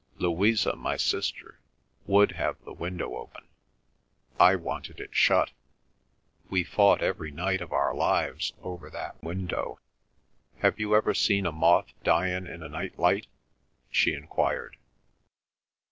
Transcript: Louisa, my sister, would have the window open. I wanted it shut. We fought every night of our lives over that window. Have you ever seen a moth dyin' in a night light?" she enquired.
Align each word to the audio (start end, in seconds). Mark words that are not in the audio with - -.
Louisa, 0.17 0.75
my 0.75 0.97
sister, 0.97 1.59
would 2.07 2.31
have 2.31 2.59
the 2.65 2.73
window 2.73 3.17
open. 3.17 3.47
I 4.39 4.55
wanted 4.55 4.99
it 4.99 5.13
shut. 5.13 5.51
We 6.49 6.63
fought 6.63 7.03
every 7.03 7.29
night 7.29 7.61
of 7.61 7.71
our 7.71 7.93
lives 7.93 8.51
over 8.63 8.89
that 8.89 9.21
window. 9.21 9.79
Have 10.61 10.79
you 10.79 10.95
ever 10.95 11.13
seen 11.13 11.45
a 11.45 11.51
moth 11.51 11.93
dyin' 12.03 12.47
in 12.47 12.63
a 12.63 12.67
night 12.69 12.97
light?" 12.97 13.27
she 13.91 14.13
enquired. 14.15 14.77